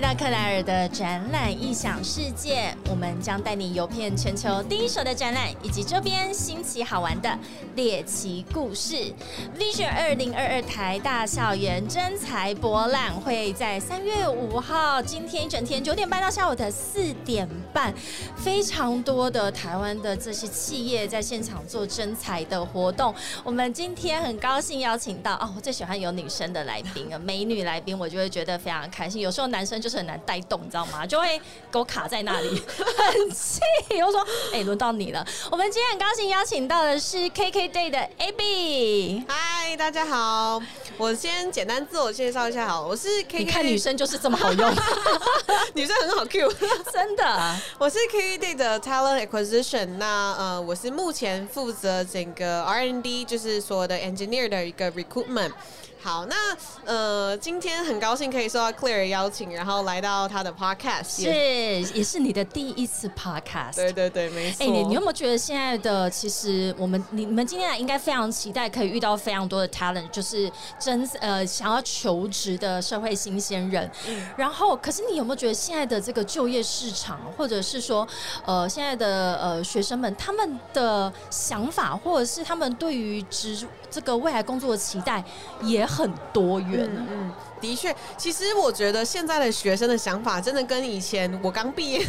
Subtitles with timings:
[0.00, 7.38] 来到克莱尔的展览异想世界，我们将带你游遍全球第一手的展览，以及周边新奇好玩的
[7.76, 9.12] 猎奇故事。
[9.58, 17.92] Vision 二零二二台大校园真才博览会在三月五号，今天一整天九点半到下午的四点半，
[18.34, 23.14] 非常多的台湾的这些企业在现场做真才的活动。
[23.44, 29.20] 我们今天很高兴邀请到哦，我最喜欢有女生的来宾啊，美女来宾，我就会觉得非常开心。
[29.20, 31.04] 有时候男生就是很难带动，你知道吗？
[31.04, 31.38] 就会
[31.72, 32.48] 给我卡在那里，
[32.78, 33.60] 很气。
[34.02, 35.26] 我说，哎，轮到你了。
[35.50, 39.24] 我们今天很高兴邀请到的是 KK Day 的 AB。
[39.28, 40.62] 嗨，大家好，
[40.96, 43.38] 我先简单自我介绍一下，好，我是 KK。
[43.38, 44.74] 你看女生就是这么好用，
[45.74, 46.48] 女生很好 Q，
[46.92, 47.56] 真的。
[47.78, 55.52] 我是 KK Day 的 Talent Acquisition，那呃，我是目前负责整个 R&D，就是所有的 Engineer 的一个 Recruitment。
[56.02, 56.34] 好，那
[56.84, 64.64] 呃，今天很高兴可以受到 Claire 邀请，然后来到他的 Podcast，是也是你的第一次 Podcast，对对对，没错。
[64.64, 73.90] 哎，你你有没有觉得现在的其实我们你们今天来应该非常期待可以遇到非常多的 talent，就是真呃想要求职的社会新鲜人。
[74.08, 78.08] 嗯然后，可是你有没有觉得现在的这个就业市场，或者是说
[78.46, 85.22] 呃现在的呃学生们他们的想法，或者是他们对于职这个未来工作的期待
[85.62, 86.88] 也很多元。
[86.96, 92.06] 嗯，的确，其实我觉得现在的学生的想法真的跟以前我刚毕业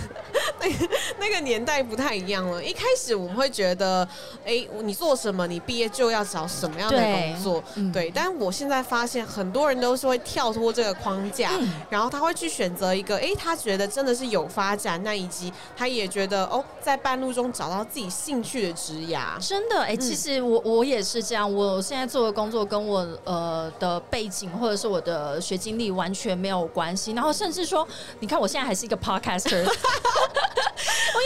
[0.62, 0.88] 那
[1.20, 2.64] 那个年代不太一样了。
[2.64, 4.08] 一开始我们会觉得，
[4.46, 8.12] 哎，你做什么，你毕业就要找什么样的工作，对。
[8.14, 11.52] 但我现在发现，很多人都是会跳脱这个框架，
[11.90, 19.38] 然后他会去选择一个，哎，他觉得真的是有发展，那以及他也觉得哦，在半路中找到自己兴趣的职涯。
[19.40, 21.52] 真的，哎，其实我我也是这样。
[21.52, 27.88] 我现在做的工作跟我呃的背景或者是我的学经历完全没有关系，然后甚至说，
[28.20, 29.66] 你看我现在还是一个 podcaster。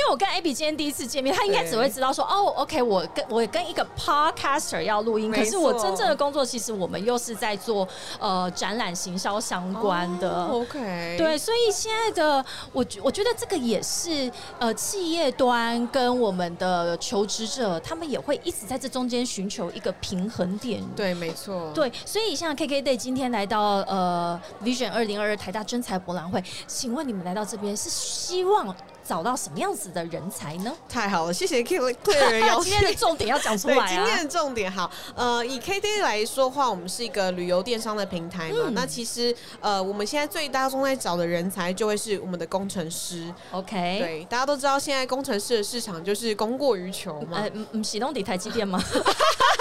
[0.10, 7.88] 我跟 Abby 今天第一次见面，他应该只会知道说哦，OK，我跟我跟一个 podcaster 要录音，可是我真正的工作其实我们又是在做
[8.20, 10.46] 呃展览行销相关的。
[10.48, 20.84] OK，对，所以现在的我我觉得这个也是呃企业端跟我们的求职者，他们也会一直在这中间寻求一个平衡点。
[20.96, 21.72] 对，没错。
[21.74, 28.76] 对，所以像 KK Day 今天来到呃 Vision 二零二二台大真才博览会，请问你们来到这边是希望？
[29.08, 30.74] 找到什么样子的人才呢？
[30.90, 33.88] 太好了，谢谢 K K 邀今天的重点要讲出来啊！
[33.88, 38.70] 今天的重点好，呃，以 K D 来说话，我们是一个旅游电商的平台嘛。
[38.72, 43.32] 那其实呃，我们现在最大众在找的人才就会是我们的工程师。
[43.52, 47.44] OK，对，大家都知道现在工程师的市场就是供过于求嘛。
[47.54, 48.84] 嗯嗯，启动底台积电吗？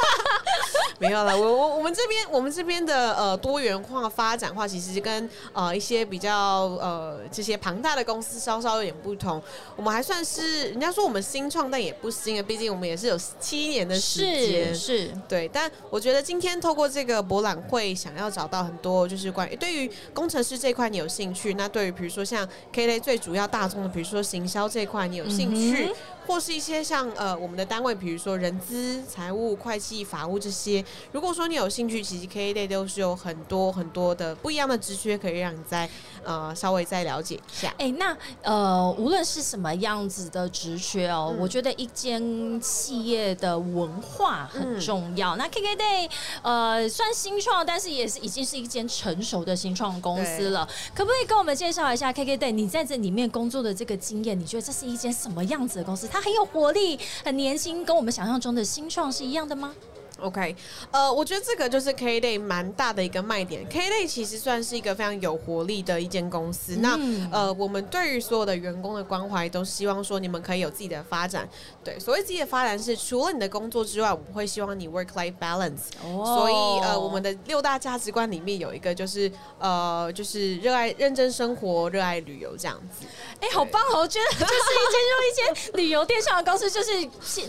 [0.99, 6.33] 没有了，我我我们这边我们这边的呃多元化发展化，其实跟呃一些比较
[6.81, 9.43] 呃这些庞大的公司稍稍有点不同。
[9.77, 15.49] 我们还算是人家说我们新创，但也不新啊，毕竟我们也是有七年的时间，是对。
[15.53, 25.93] 但我觉得今天透过这个博览会，想要找到很多就是关于对于工程师这块你有兴趣，那对于比如说像 K 类最主要大众的，比如说行销这块你有兴趣。
[26.27, 30.85] 或是一些像呃我们的单位，比如说人资、财务、会计、法务这些。
[31.13, 35.89] 如果说你有兴趣，其实 K A Day 都是有很多很多的不一样的职缺，可以让你在
[36.25, 37.75] 呃稍微再了解一下。
[37.79, 45.37] 哎，那呃无论是什么样子的职缺哦，我觉得一间企业的文化很重要。
[45.37, 46.11] 那 K K Day
[46.43, 50.67] 呃算新创，但是也是已经是一间成熟的新创公司了。
[50.95, 54.39] 可不可以跟我们介绍一下 K K Day 你在这里面工作的这个经验？
[54.39, 56.09] 你觉得这是一间什么样子的公司？
[56.15, 59.75] 他很有活力，很年轻，跟我们想象中的新创是一样的吗？
[60.21, 60.55] ？OK，
[60.91, 63.67] 呃，我觉得这个就是 K Day 蛮大的一个卖点。
[63.69, 66.77] K Day 其实算是一个非常有活力的一间公司。
[66.77, 66.99] 那
[67.31, 71.49] 呃，我们对于所有的员工的关怀，都希望说你们可以有自己的发展。
[71.83, 75.91] 对，所谓自己的发展是除了你的工作之外，我们会希望你 work life balance。
[76.03, 76.25] 哦。
[76.25, 76.55] 所以
[76.87, 83.07] 呃，我们的六大价值观里面有一个就是呃，就是热爱认真生活，热爱旅游这样子。
[83.41, 83.99] 哎，好棒哦！
[84.01, 87.05] 我觉得就是一间就一间旅游电商的公司，就是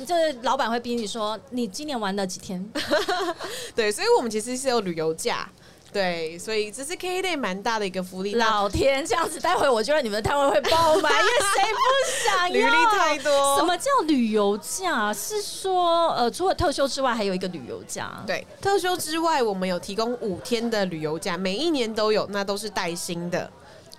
[0.06, 2.55] 就是老板会逼你说，你今年玩了几天？
[3.76, 5.50] 对，所以我们其实是有旅游假，
[5.92, 8.36] 对，所以这是 K Day 蛮大的一个福利。
[8.36, 12.54] 老天，这样子，待会我觉得你们的摊位会爆满，因为谁不想 要？
[12.54, 13.58] 履历太多。
[13.58, 15.14] 什么叫旅游假？
[15.14, 18.24] 是说，呃，除了特休之外，还有一个旅游假。
[18.28, 23.50] 对，特休之外，我们有提供五天的旅游假，每一年都有，那都是带薪的。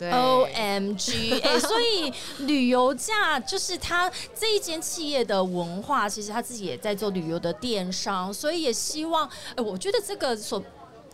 [0.00, 10.62] O M G， 哎，所以旅游价就是他这一间企业的文化，其实他自己也在做旅游的电商，所以也希望，哎，我觉得这个所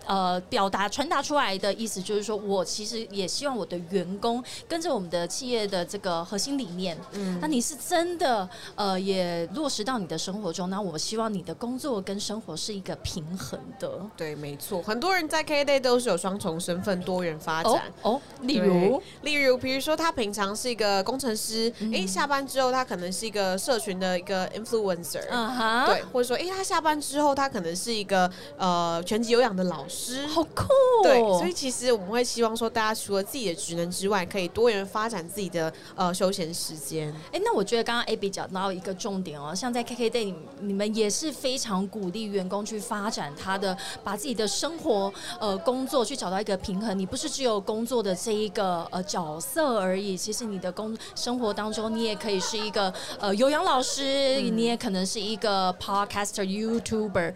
[0.06, 13.90] 呃表达传达出来的意思就是说，我其实也希望我的员工跟着我们的企业的这个核心理念，嗯，那你是真的呃也落实到你的生活中，那我希望你的工作跟生活是一个平衡的。
[14.16, 17.82] 对，没错，很多人在 K Day 都是有双重身份、多元发展。
[18.02, 19.02] 哦，例如？
[19.22, 29.91] 例如，比如说他平常是一个工程师，哎，下班之后他可能是一个社群的一个 influencer，嗯哼，对，或者说哎，他下班之后他可能是一个呃全职有氧的老师，
[30.28, 30.68] 好酷，
[31.02, 37.12] 对，所以其实我们会希望说，大家除了自己的职能之外，可以多元发展自己的呃休闲时间。
[37.32, 46.98] 哎，那我觉得刚刚 AB 讲到一个重点哦，像在 KK Day，你你们也是非常鼓励员工去发展他的，把自己的生活呃工作去找到一个平衡。
[46.98, 57.34] 你不是只有工作的这一个呃角色而已，其实你的工生活当中，你也可以是一个呃有氧老师，你也可能是一个 podcaster、YouTuber。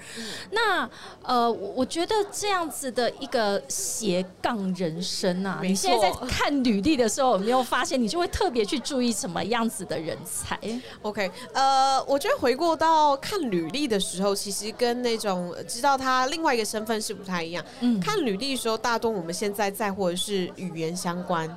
[0.51, 0.89] 那
[1.23, 10.59] 呃，我觉得这样子的一个斜杠人生啊，你现在在看履历的时候，有没有发现你就会特别去注意什么样子的人才
[11.03, 17.65] ？OK，呃，我觉得回过到看履历的时候，其实跟那种知道他另外一个身份是不太一样。
[17.81, 21.57] 嗯，看履历的时候，大多我们现在在乎的是语言相关。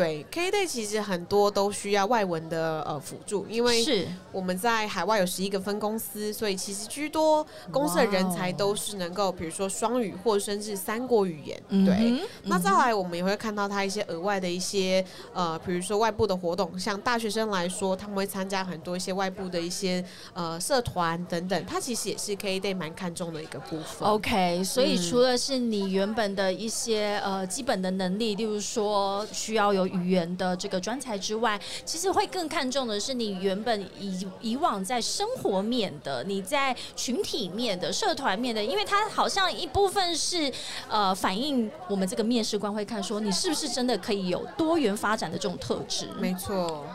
[0.00, 11.62] 对，K Day 其实很多都需要外文的呃辅助，因为是我们在海外有十一个分公司，所以其实居多公司的人才都是能够，比如说双语或甚至三国语言。
[11.84, 15.04] 对，那再来我们也会看到他一些额外的一些
[15.34, 24.08] 呃，比如说外部的活动，像大学生来说，他们会参加很多一些外部的一些呃社团等等，它其实也是 K Day 蛮看重的一个部分。
[24.08, 40.52] OK，所以除了是你原本的一些呃基本的能力，例如说需要有有语言的这个专才之外，其实会更看重的是你原本以以往在生活面的，你在群体面的、社团面的，因为它好像一部分是
[40.88, 46.08] 呃反映我们这个面试官会看说你是不是真的可以有多元发展的这种特质。
[46.18, 46.86] 没错。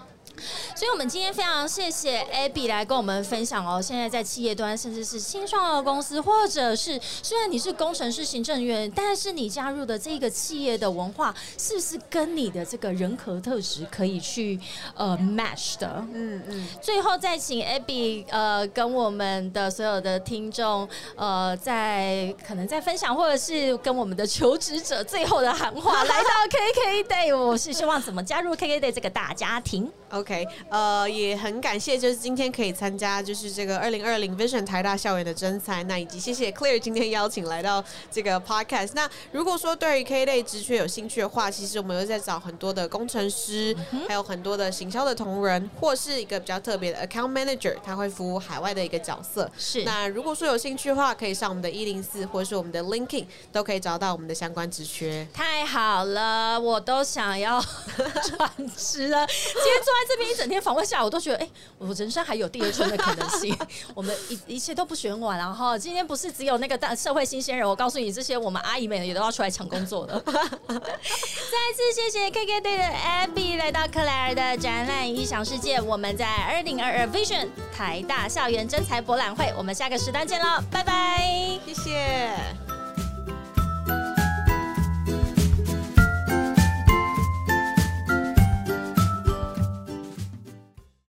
[0.75, 3.81] 所以，我们今天非常谢谢 Abby 来跟我们分享哦。
[3.81, 14.59] 现在在企业端，甚至是新创的公司，或者是虽然你是工程师、行政员，但是你加入的这个企业的文化，是不是跟你的这个人格特质可以去
[14.95, 16.05] 呃 match 的？
[16.13, 16.67] 嗯嗯。
[16.81, 29.91] 最后再请 Abby 呃跟我们的所有的听众呃在可能在分享，或者是跟我们的求职者最后的喊话，来到 KK Day，我是希望怎么加入 KK Day 这个大家庭。
[30.11, 30.24] OK，
[30.69, 38.91] 呃，也很感谢，就是今天可以参加，就是这个二零二零 Vision 台大校园的征才，那以及谢谢 Clear 今天邀请来到这个 Podcast。
[38.93, 43.75] 那如果说对于 K 类职缺有兴趣的话，其实我们又在找很多的工程师，
[44.07, 49.51] 还有很多的行销的同仁，或是一个比较特别的 Account Manager，他会服务海外的一个角色。
[49.57, 49.83] 是。
[49.83, 55.27] 那如果说有兴趣的话，可以上我们的一零四，或者是我们的 LinkedIn，都可以找到我们的相关职缺。
[55.33, 57.61] 太好了，我都想要
[58.25, 59.27] 转职了。
[59.27, 60.05] 今天坐在。
[60.07, 63.53] 这这边一整天访问下来，我都觉得，哎，我人生还有第二春的可能性。
[63.93, 70.17] 我们一一切都不选晚，然后今天不是只有那个大社会新鲜人，我告诉你，这些我们阿姨们也都要出来抢工作的。
[70.23, 70.31] 再
[70.71, 75.81] 次谢谢 KK 队的 Abby 来到克莱尔的展览异想世界。
[75.81, 82.64] 我们在二零二二 Vision 台大校园真才博览会，我们下个时段见喽，拜拜，谢谢。